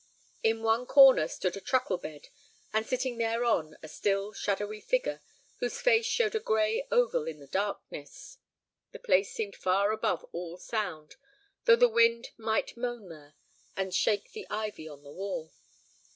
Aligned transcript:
In 0.41 0.63
one 0.63 0.87
corner 0.87 1.27
stood 1.27 1.55
a 1.55 1.61
truckle 1.61 1.99
bed, 1.99 2.29
and 2.73 2.87
sitting 2.87 3.19
thereon 3.19 3.77
a 3.83 3.87
still, 3.87 4.33
shadowy 4.33 4.81
figure 4.81 5.21
whose 5.59 5.79
face 5.79 6.07
showed 6.07 6.33
a 6.33 6.39
gray 6.39 6.87
oval 6.91 7.27
in 7.27 7.37
the 7.37 7.45
darkness. 7.45 8.39
The 8.93 8.97
place 8.97 9.31
seemed 9.31 9.55
far 9.55 9.91
above 9.91 10.25
all 10.31 10.57
sound, 10.57 11.17
though 11.65 11.75
the 11.75 11.87
wind 11.87 12.29
might 12.35 12.75
moan 12.75 13.09
there 13.09 13.35
and 13.77 13.93
shake 13.93 14.31
the 14.31 14.47
ivy 14.49 14.89
on 14.89 15.03
the 15.03 15.11
wall. 15.13 15.53